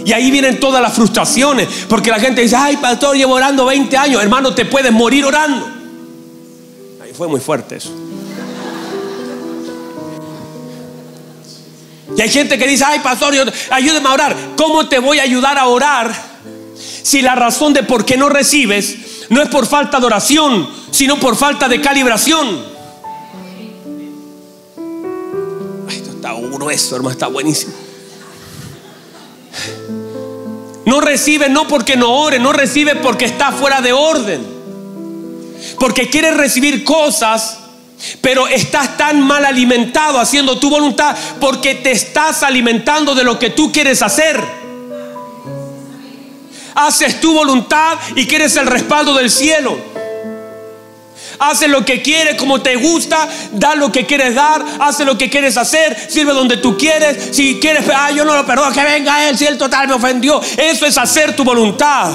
[0.04, 1.68] Y ahí vienen todas las frustraciones.
[1.88, 4.22] Porque la gente dice, ay, pastor, llevo orando 20 años.
[4.22, 5.68] Hermano, te puedes morir orando.
[7.02, 7.90] Ahí fue muy fuerte eso.
[12.16, 13.35] Y hay gente que dice, ay pastor,
[13.70, 14.37] ayúdeme a orar.
[14.57, 16.12] ¿Cómo te voy a ayudar a orar
[17.03, 18.96] si la razón de por qué no recibes
[19.29, 22.64] no es por falta de oración, sino por falta de calibración?
[25.88, 27.72] Ay, esto está grueso, hermano, está buenísimo.
[30.85, 34.44] No recibe no porque no ore, no recibe porque está fuera de orden.
[35.79, 37.59] Porque quiere recibir cosas
[38.20, 43.50] pero estás tan mal alimentado haciendo tu voluntad porque te estás alimentando de lo que
[43.50, 44.62] tú quieres hacer.
[46.74, 49.76] Haces tu voluntad y quieres el respaldo del cielo.
[51.38, 55.28] Haces lo que quieres, como te gusta, da lo que quieres dar, hace lo que
[55.28, 57.34] quieres hacer, sirve donde tú quieres.
[57.34, 60.40] Si quieres, ah, yo no lo perdono, que venga él, si él total me ofendió.
[60.56, 62.12] Eso es hacer tu voluntad.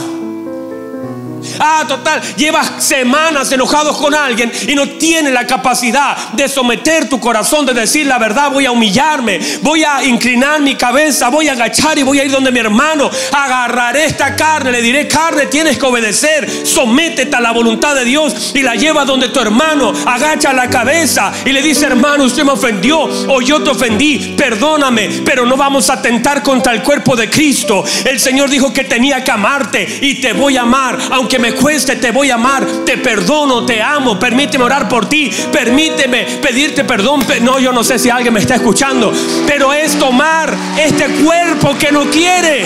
[1.60, 7.19] Ah, total, llevas semanas enojados con alguien y no tienes la capacidad de someter tu
[7.19, 11.54] corazón, de decir la verdad, voy a humillarme, voy a inclinar mi cabeza, voy a
[11.54, 15.78] agachar y voy a ir donde mi hermano, agarraré esta carne, le diré, carne, tienes
[15.78, 20.54] que obedecer, sométete a la voluntad de Dios y la lleva donde tu hermano, agacha
[20.54, 25.45] la cabeza y le dice, hermano, usted me ofendió o yo te ofendí, perdóname, pero
[25.45, 27.84] no vamos a atentar contra el cuerpo de Cristo.
[28.06, 31.98] El Señor dijo que tenía que amarte y te voy a amar, aunque me cueste,
[31.98, 37.26] te voy a amar, te perdono, te amo, permíteme orar por ti, permíteme pedirte perdón.
[37.42, 39.12] No, yo no sé si alguien me está escuchando,
[39.46, 42.66] pero es tomar este cuerpo que no quiere.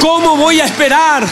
[0.00, 1.26] ¿Cómo voy a esperar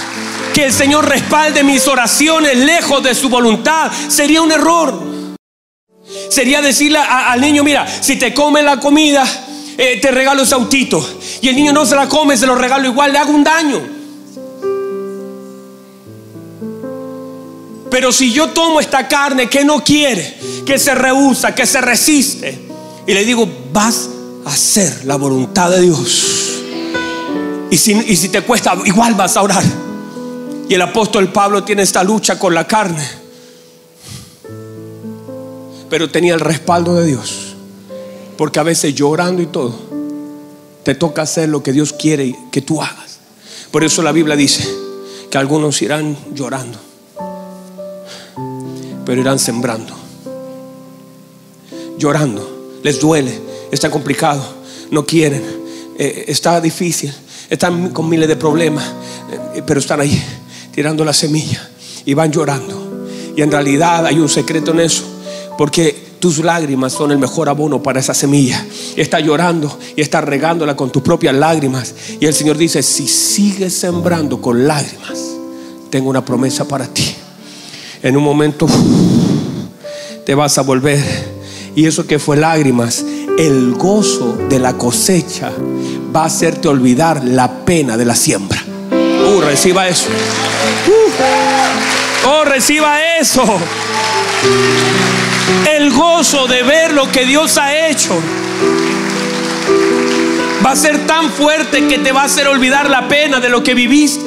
[0.54, 3.90] que el Señor respalde mis oraciones lejos de su voluntad?
[4.08, 5.12] Sería un error.
[6.30, 9.24] Sería decirle al niño, mira, si te come la comida,
[9.78, 11.04] eh, te regalo ese autito.
[11.40, 13.80] Y el niño no se la come, se lo regalo igual, le hago un daño.
[17.90, 22.58] Pero si yo tomo esta carne que no quiere, que se rehúsa, que se resiste,
[23.06, 24.08] y le digo, vas
[24.46, 26.62] a hacer la voluntad de Dios.
[27.70, 29.64] Y si, y si te cuesta, igual vas a orar.
[30.68, 33.06] Y el apóstol Pablo tiene esta lucha con la carne.
[35.90, 37.51] Pero tenía el respaldo de Dios.
[38.36, 39.74] Porque a veces llorando y todo,
[40.82, 43.18] te toca hacer lo que Dios quiere que tú hagas.
[43.70, 44.68] Por eso la Biblia dice
[45.30, 46.92] que algunos irán llorando
[49.04, 49.94] pero irán sembrando,
[51.98, 52.78] llorando.
[52.82, 53.38] Les duele,
[53.70, 54.42] está complicado,
[54.90, 55.42] no quieren,
[55.98, 57.14] eh, está difícil,
[57.48, 58.84] están con miles de problemas,
[59.54, 60.20] eh, pero están ahí
[60.72, 61.68] tirando la semilla
[62.04, 63.06] y van llorando.
[63.36, 65.04] Y en realidad hay un secreto en eso,
[65.56, 68.64] porque tus lágrimas son el mejor abono para esa semilla.
[68.96, 71.94] Está llorando y está regándola con tus propias lágrimas.
[72.20, 75.18] Y el Señor dice, si sigues sembrando con lágrimas,
[75.90, 77.16] tengo una promesa para ti
[78.02, 78.66] en un momento
[80.26, 81.00] te vas a volver.
[81.74, 83.04] Y eso que fue lágrimas
[83.38, 85.50] el gozo de la cosecha
[86.14, 88.62] va a hacerte olvidar la pena de la siembra.
[88.90, 90.08] Uh, reciba eso.
[90.86, 92.28] Uh.
[92.28, 93.42] oh, reciba eso.
[95.70, 98.18] El gozo de ver lo que Dios ha hecho
[100.64, 103.62] va a ser tan fuerte que te va a hacer olvidar la pena de lo
[103.62, 104.24] que viviste.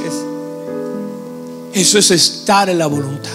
[1.74, 3.32] Eso es estar en la voluntad.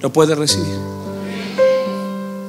[0.00, 0.76] Lo puedes recibir.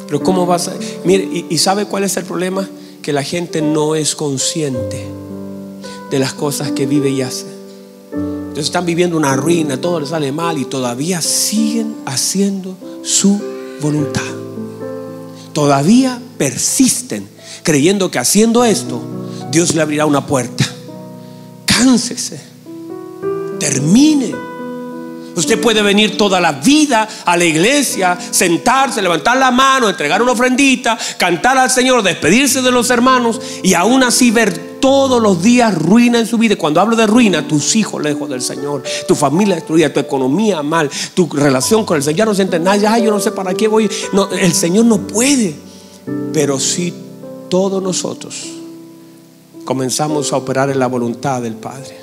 [0.06, 0.74] Pero ¿cómo vas a...?
[1.04, 2.68] Mire, y, y ¿sabe cuál es el problema?
[3.02, 5.06] Que la gente no es consciente
[6.10, 7.46] de las cosas que vive y hace.
[8.14, 14.22] Entonces están viviendo una ruina, todo les sale mal y todavía siguen haciendo su voluntad.
[15.54, 17.28] Todavía persisten
[17.64, 19.02] creyendo que haciendo esto
[19.52, 20.66] Dios le abrirá una puerta.
[21.66, 22.40] Cánsese.
[23.60, 24.34] Termine.
[25.36, 30.32] Usted puede venir toda la vida a la iglesia, sentarse, levantar la mano, entregar una
[30.32, 35.74] ofrendita, cantar al Señor, despedirse de los hermanos y aún así ver todos los días
[35.76, 36.56] ruina en su vida.
[36.56, 40.90] Cuando hablo de ruina, tus hijos lejos del Señor, tu familia destruida, tu economía mal,
[41.14, 42.18] tu relación con el Señor.
[42.18, 43.90] Ya no sientes nada, ya yo no sé para qué voy.
[44.14, 45.56] No, el Señor no puede.
[46.34, 46.94] Pero si
[47.50, 48.58] todos nosotros
[49.68, 51.98] comenzamos a operar en la voluntad del Padre.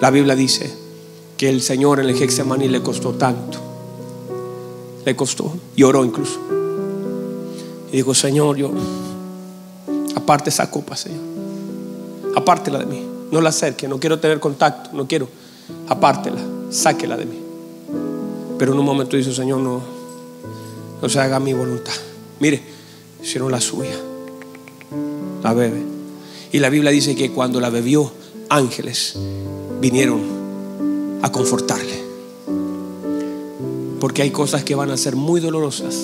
[0.00, 0.74] La Biblia dice
[1.36, 3.58] que el Señor en el Hexemaní le costó tanto.
[5.04, 5.54] Le costó.
[5.76, 6.40] Lloró incluso.
[7.92, 8.72] Y dijo, Señor, yo
[10.16, 11.33] aparte esa copa, Señor.
[12.36, 13.04] Apártela de mí.
[13.30, 15.28] No la acerque, no quiero tener contacto, no quiero.
[15.88, 17.38] Apártela, sáquela de mí.
[18.58, 19.80] Pero en un momento dice, Señor, no,
[21.00, 21.92] no se haga mi voluntad.
[22.40, 22.62] Mire,
[23.22, 23.96] sino la suya.
[25.42, 25.82] La bebe.
[26.52, 28.12] Y la Biblia dice que cuando la bebió,
[28.48, 29.16] ángeles
[29.80, 30.22] vinieron
[31.22, 32.04] a confortarle.
[34.00, 35.96] Porque hay cosas que van a ser muy dolorosas.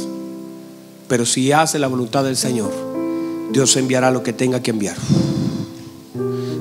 [1.07, 2.73] Pero si hace la voluntad del Señor,
[3.53, 4.97] Dios enviará lo que tenga que enviar.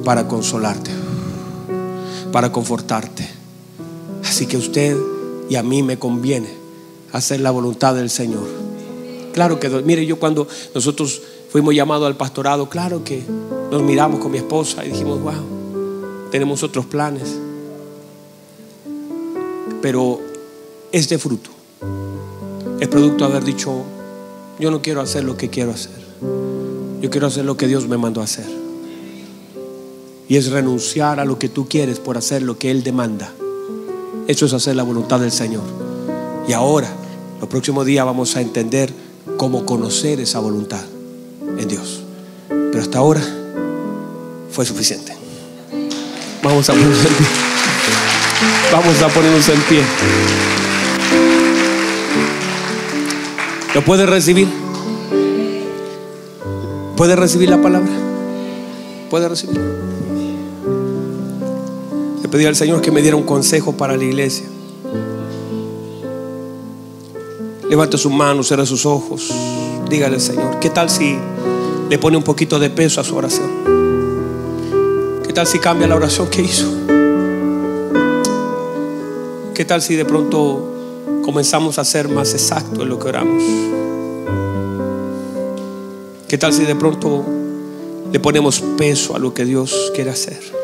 [0.10, 0.90] Para consolarte.
[2.32, 3.30] Para confortarte.
[4.24, 4.98] Así que usted
[5.52, 6.50] y a mí me conviene
[7.12, 8.48] hacer la voluntad del Señor.
[9.34, 13.24] Claro que, mire, yo cuando nosotros fuimos llamados al pastorado, claro que
[13.70, 17.38] nos miramos con mi esposa y dijimos, wow, tenemos otros planes.
[19.80, 20.22] Pero
[20.92, 21.52] este fruto
[22.80, 23.84] es producto de haber dicho,
[24.60, 26.02] yo no quiero hacer lo que quiero hacer.
[27.00, 28.69] Yo quiero hacer lo que Dios me mandó a hacer.
[30.30, 33.34] Y es renunciar a lo que tú quieres por hacer lo que Él demanda.
[34.28, 35.64] Eso es hacer la voluntad del Señor.
[36.48, 36.88] Y ahora,
[37.40, 38.94] los próximos días vamos a entender
[39.38, 40.82] cómo conocer esa voluntad
[41.58, 42.04] en Dios.
[42.48, 43.22] Pero hasta ahora
[44.52, 45.14] fue suficiente.
[46.44, 47.28] Vamos a ponernos en pie.
[48.72, 49.82] Vamos a ponernos en pie.
[53.74, 54.48] ¿Lo puede recibir?
[56.96, 57.92] ¿Puede recibir la palabra?
[59.10, 59.89] ¿Puede recibir?
[62.32, 64.46] Le al Señor que me diera un consejo para la iglesia.
[67.70, 69.34] Levante sus manos, cierre sus ojos.
[69.90, 71.18] Dígale al Señor, ¿qué tal si
[71.90, 73.50] le pone un poquito de peso a su oración?
[75.26, 76.68] ¿Qué tal si cambia la oración que hizo?
[79.54, 80.72] ¿Qué tal si de pronto
[81.26, 83.44] comenzamos a ser más exactos en lo que oramos?
[86.28, 87.26] ¿Qué tal si de pronto
[88.14, 90.59] le ponemos peso a lo que Dios quiere hacer?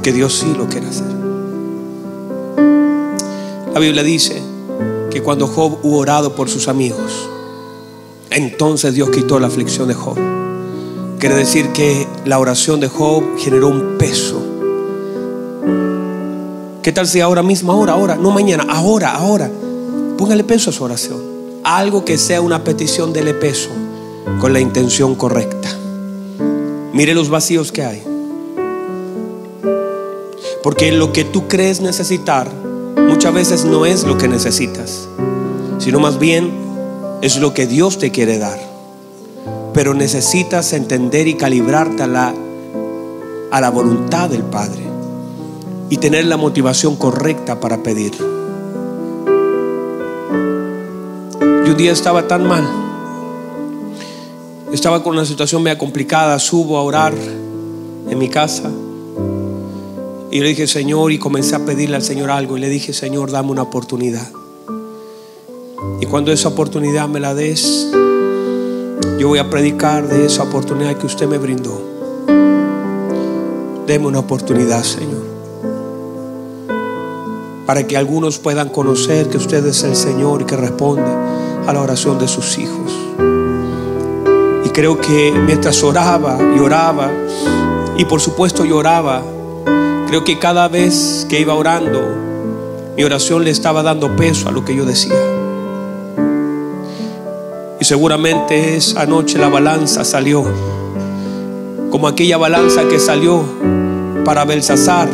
[0.00, 1.04] Porque Dios sí lo quiere hacer.
[3.74, 4.42] La Biblia dice
[5.10, 7.28] que cuando Job hubo orado por sus amigos,
[8.30, 10.16] entonces Dios quitó la aflicción de Job.
[11.18, 14.42] Quiere decir que la oración de Job generó un peso.
[16.82, 19.50] ¿Qué tal si ahora mismo, ahora, ahora, no mañana, ahora, ahora,
[20.16, 21.20] póngale peso a su oración?
[21.62, 23.68] Algo que sea una petición, dele peso
[24.40, 25.68] con la intención correcta.
[26.94, 28.09] Mire los vacíos que hay.
[30.62, 32.50] Porque lo que tú crees necesitar
[33.08, 35.08] muchas veces no es lo que necesitas,
[35.78, 36.50] sino más bien
[37.22, 38.58] es lo que Dios te quiere dar.
[39.72, 42.34] Pero necesitas entender y calibrarte a la,
[43.50, 44.82] a la voluntad del Padre
[45.88, 48.12] y tener la motivación correcta para pedir.
[51.38, 52.68] Yo un día estaba tan mal,
[54.72, 58.70] estaba con una situación media complicada, subo a orar en mi casa
[60.32, 62.56] y le dije, Señor, y comencé a pedirle al Señor algo.
[62.56, 64.28] Y le dije, Señor, dame una oportunidad.
[66.00, 67.88] Y cuando esa oportunidad me la des,
[69.18, 71.82] yo voy a predicar de esa oportunidad que usted me brindó.
[73.86, 75.28] Deme una oportunidad, Señor.
[77.66, 81.10] Para que algunos puedan conocer que usted es el Señor y que responde
[81.66, 82.92] a la oración de sus hijos.
[84.64, 87.10] Y creo que mientras oraba y oraba,
[87.96, 89.22] y por supuesto lloraba,
[90.10, 92.02] creo que cada vez que iba orando,
[92.96, 95.14] mi oración le estaba dando peso a lo que yo decía.
[97.78, 100.44] Y seguramente esa noche la balanza salió,
[101.92, 103.44] como aquella balanza que salió
[104.24, 105.08] para Belsasar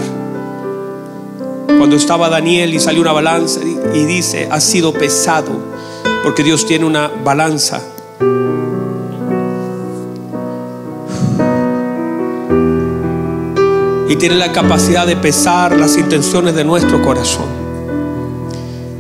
[1.67, 3.61] cuando estaba Daniel y salió una balanza
[3.93, 5.53] y dice, ha sido pesado,
[6.23, 7.83] porque Dios tiene una balanza.
[14.09, 17.47] Y tiene la capacidad de pesar las intenciones de nuestro corazón.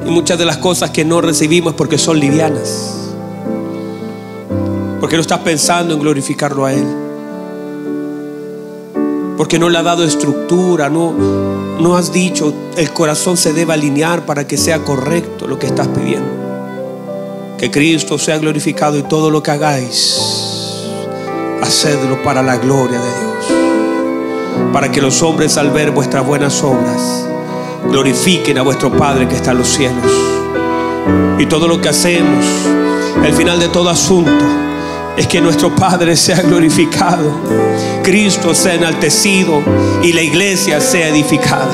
[0.04, 3.12] Y muchas de las cosas que no recibimos porque son livianas.
[5.00, 7.06] Porque no estás pensando en glorificarlo a Él
[9.36, 14.24] porque no le ha dado estructura, no, no has dicho, el corazón se debe alinear
[14.24, 17.56] para que sea correcto lo que estás pidiendo.
[17.58, 20.18] Que Cristo sea glorificado y todo lo que hagáis,
[21.62, 23.35] hacedlo para la gloria de Dios.
[24.76, 27.26] Para que los hombres al ver vuestras buenas obras,
[27.88, 30.12] glorifiquen a vuestro Padre que está en los cielos.
[31.38, 32.44] Y todo lo que hacemos,
[33.24, 34.44] el final de todo asunto,
[35.16, 37.32] es que nuestro Padre sea glorificado,
[38.02, 39.62] Cristo sea enaltecido
[40.02, 41.72] y la iglesia sea edificada.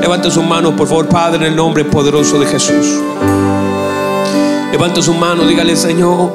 [0.00, 3.00] Levante sus manos, por favor, Padre, en el nombre poderoso de Jesús.
[4.70, 6.32] Levante su mano, dígale, Señor,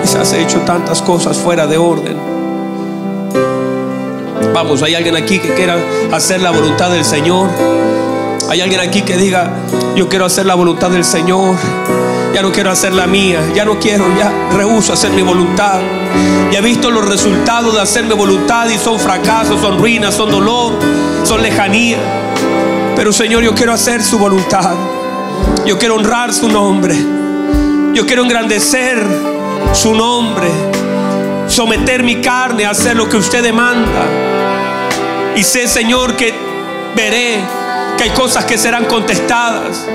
[0.00, 2.21] quizás he hecho tantas cosas fuera de orden.
[4.54, 5.76] Vamos, hay alguien aquí que quiera
[6.12, 7.48] hacer la voluntad del Señor.
[8.50, 9.50] Hay alguien aquí que diga,
[9.96, 11.56] yo quiero hacer la voluntad del Señor
[12.32, 15.80] ya no quiero hacer la mía, ya no quiero, ya rehuso hacer mi voluntad.
[16.50, 20.30] Ya he visto los resultados de hacer mi voluntad y son fracasos, son ruinas, son
[20.30, 20.72] dolor,
[21.24, 21.98] son lejanía.
[22.96, 24.74] Pero Señor, yo quiero hacer su voluntad.
[25.66, 26.96] Yo quiero honrar su nombre.
[27.92, 29.06] Yo quiero engrandecer
[29.74, 30.48] su nombre.
[31.48, 34.41] Someter mi carne a hacer lo que usted demanda.
[35.36, 36.34] Y sé, Señor, que
[36.94, 37.40] veré
[37.96, 39.86] que hay cosas que serán contestadas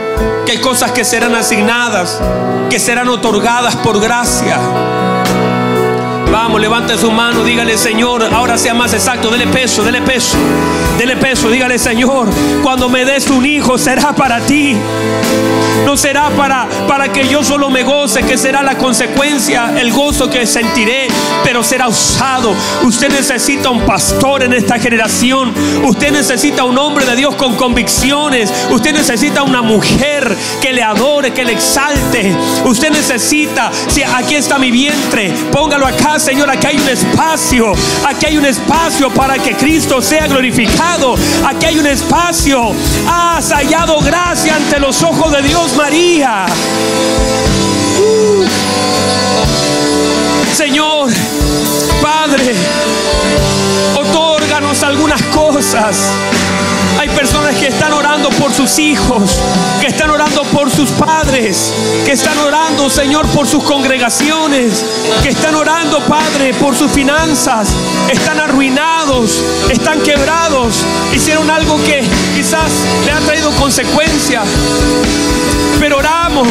[0.48, 2.22] que hay cosas que serán asignadas,
[2.70, 4.58] que serán otorgadas por gracia.
[6.32, 10.38] Vamos, levante su mano, dígale Señor, ahora sea más exacto, dele peso, dele peso,
[10.98, 12.30] dele peso, dígale Señor,
[12.64, 14.78] cuando me des un hijo será para ti.
[15.86, 20.30] No será para, para que yo solo me goce, que será la consecuencia, el gozo
[20.30, 21.08] que sentiré,
[21.44, 22.54] pero será usado.
[22.84, 25.54] Usted necesita un pastor en esta generación.
[25.84, 28.52] Usted necesita un hombre de Dios con convicciones.
[28.70, 32.36] Usted necesita una mujer que le adore, que le exalte.
[32.66, 37.74] Usted necesita, si aquí está mi vientre, póngalo acá, Señor, aquí hay un espacio.
[38.06, 41.16] Aquí hay un espacio para que Cristo sea glorificado.
[41.46, 42.74] Aquí hay un espacio.
[43.08, 46.46] Has hallado gracia ante los ojos de Dios María.
[50.54, 51.10] Señor,
[52.02, 52.56] Padre,
[53.96, 55.98] otórganos algunas cosas.
[57.00, 59.40] Hay personas que están orando por sus hijos,
[59.80, 61.74] que están orando por sus padres,
[62.06, 64.86] que están orando, Señor, por sus congregaciones,
[65.22, 67.70] que están orando, Padre, por sus finanzas.
[68.10, 70.76] Están arruinados, están quebrados,
[71.14, 72.04] hicieron algo que
[72.36, 72.72] quizás
[73.06, 74.44] le ha traído consecuencias.
[75.80, 76.48] Pero oramos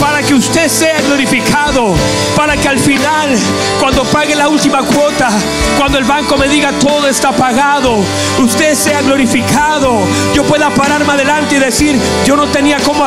[0.00, 1.94] para que usted sea glorificado,
[2.34, 3.36] para que al final,
[3.78, 5.28] cuando pague la última cuota,
[5.76, 7.98] cuando el banco me diga todo está pagado,
[8.38, 10.00] usted sea glorificado.
[10.34, 13.04] Yo pueda pararme adelante y decir, yo no tenía cómo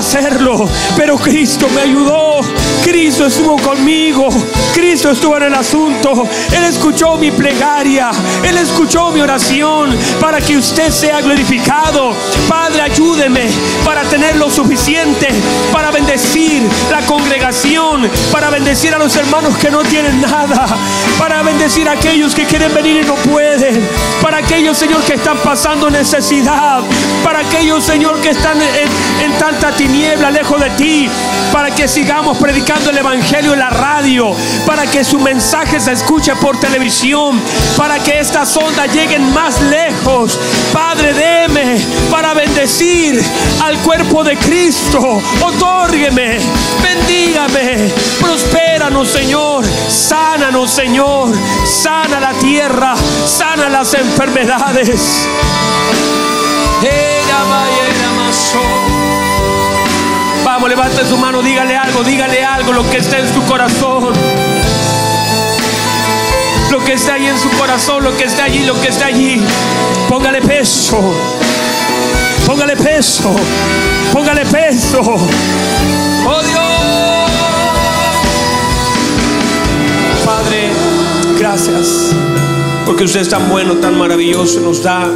[0.95, 2.41] pero Cristo me ayudó,
[2.84, 4.29] Cristo estuvo conmigo,
[4.73, 8.11] Cristo estuvo en el asunto, Él escuchó mi plegaria,
[8.43, 12.13] Él escuchó mi oración para que usted sea glorificado.
[12.47, 13.47] Padre, ayúdeme
[13.86, 15.27] para tener lo suficiente
[15.71, 20.65] para bendecir la congregación, para bendecir a los hermanos que no tienen nada,
[21.17, 23.88] para bendecir a aquellos que quieren venir y no pueden,
[24.21, 26.81] para aquellos, Señor, que están pasando necesidad,
[27.23, 31.09] para aquellos, Señor, que están en, en tanta tiniebla lejos de ti,
[31.51, 36.36] para que sigamos predicando el Evangelio en la radio, para que su mensaje se escuche
[36.36, 37.41] por televisión,
[37.78, 40.39] para que estas ondas lleguen más lejos.
[40.71, 41.78] Padre, deme
[42.11, 43.21] para bendecir
[43.63, 46.38] al cuerpo de Cristo otórgueme,
[46.82, 51.34] bendígame, prospéranos, Señor, sánanos, Señor,
[51.65, 52.95] sana la tierra,
[53.26, 55.28] sana las enfermedades.
[60.64, 64.14] Vamos, levante su mano, dígale algo, dígale algo, lo que está en su corazón.
[66.72, 69.41] Lo que está ahí en su corazón, lo que está allí, lo que está allí.
[70.07, 71.01] Póngale peso.
[72.47, 73.36] Póngale peso.
[74.14, 75.01] Póngale peso.
[75.01, 76.64] Oh Dios.
[80.26, 80.70] Padre,
[81.38, 82.16] gracias.
[82.86, 85.09] Porque usted es tan bueno, tan maravilloso, nos da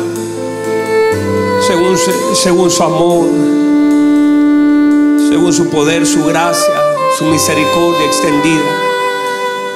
[1.66, 1.98] según,
[2.36, 3.57] según su amor
[5.28, 6.74] según su poder, su gracia,
[7.18, 8.64] su misericordia extendida.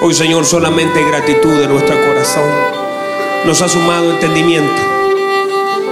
[0.01, 2.49] Hoy, Señor, solamente gratitud de nuestro corazón.
[3.45, 4.81] Nos ha sumado entendimiento.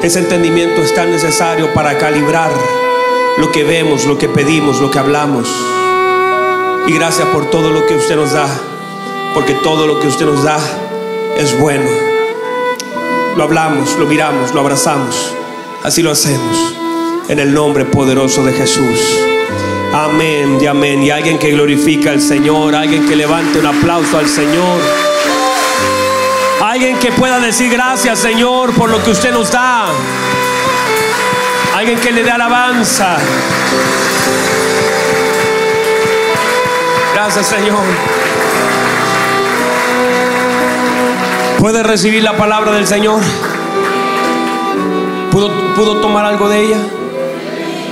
[0.02, 2.52] Ese entendimiento es tan necesario para calibrar
[3.38, 5.50] lo que vemos, lo que pedimos, lo que hablamos.
[6.88, 8.48] Y gracias por todo lo que usted nos da,
[9.34, 10.58] porque todo lo que usted nos da
[11.38, 11.90] es bueno.
[13.36, 15.34] Lo hablamos, lo miramos, lo abrazamos.
[15.84, 16.76] Así lo hacemos.
[17.28, 19.29] En el nombre poderoso de Jesús.
[19.94, 21.04] Amén y amén.
[21.04, 24.80] Y alguien que glorifica al Señor, alguien que levante un aplauso al Señor.
[26.62, 29.88] Alguien que pueda decir gracias Señor por lo que usted nos da.
[31.76, 33.18] Alguien que le dé alabanza.
[37.16, 37.80] Gracias Señor.
[41.60, 43.22] ¿Puede recibir la palabra del Señor?
[45.32, 46.78] ¿Pudo, tomar algo de ella?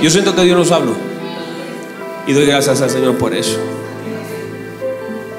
[0.00, 1.07] Yo siento que Dios nos habló.
[2.28, 3.58] Y doy gracias al Señor por eso.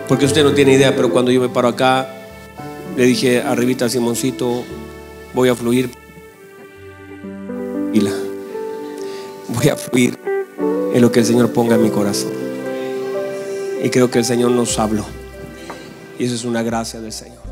[0.08, 2.10] Porque usted no tiene idea, pero cuando yo me paro acá,
[2.98, 4.64] le dije arribita a Simoncito,
[5.36, 5.92] voy a fluir.
[7.94, 8.12] La,
[9.50, 10.18] voy a fluir
[10.94, 12.32] en lo que el Señor ponga en mi corazón.
[13.84, 15.06] Y creo que el Señor nos habló.
[16.18, 17.49] Y eso es una gracia del Señor.